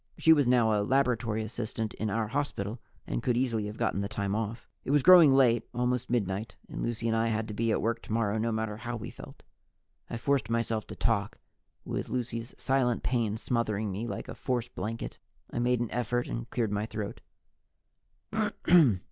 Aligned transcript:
She 0.17 0.33
was 0.33 0.47
now 0.47 0.73
a 0.73 0.81
laboratory 0.81 1.43
assistant 1.43 1.93
in 1.93 2.09
our 2.09 2.29
hospital 2.29 2.79
and 3.05 3.21
could 3.21 3.37
easily 3.37 3.67
have 3.67 3.77
gotten 3.77 4.01
the 4.01 4.07
time 4.09 4.33
off. 4.33 4.67
It 4.83 4.89
was 4.89 5.03
growing 5.03 5.31
late, 5.31 5.61
almost 5.75 6.09
midnight, 6.09 6.55
and 6.67 6.81
Lucy 6.81 7.07
and 7.07 7.15
I 7.15 7.27
had 7.27 7.47
to 7.49 7.53
be 7.53 7.71
at 7.71 7.83
work 7.83 8.01
tomorrow, 8.01 8.39
no 8.39 8.51
matter 8.51 8.77
how 8.77 8.95
we 8.95 9.11
felt. 9.11 9.43
I 10.09 10.17
forced 10.17 10.49
myself 10.49 10.87
to 10.87 10.95
talk, 10.95 11.37
with 11.85 12.09
Lucy's 12.09 12.55
silent 12.57 13.03
pain 13.03 13.37
smothering 13.37 13.91
me 13.91 14.07
like 14.07 14.27
a 14.27 14.33
force 14.33 14.69
blanket. 14.69 15.19
I 15.53 15.59
made 15.59 15.79
an 15.81 15.91
effort 15.91 16.27
and 16.27 16.49
cleared 16.49 16.71
my 16.71 16.87
throat. 16.87 17.21